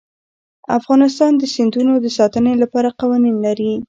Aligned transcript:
افغانستان 0.77 1.31
د 1.37 1.43
سیندونه 1.53 1.93
د 2.01 2.07
ساتنې 2.17 2.53
لپاره 2.63 2.95
قوانین 2.99 3.35
لري. 3.45 3.71